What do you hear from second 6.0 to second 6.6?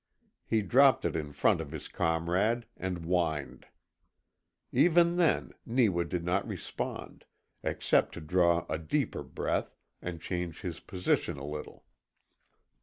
did not